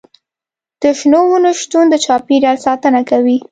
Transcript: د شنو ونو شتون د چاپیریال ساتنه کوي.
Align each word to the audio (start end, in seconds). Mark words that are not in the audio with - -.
د 0.81 0.83
شنو 0.99 1.21
ونو 1.29 1.51
شتون 1.61 1.85
د 1.89 1.95
چاپیریال 2.05 2.57
ساتنه 2.65 3.01
کوي. 3.09 3.37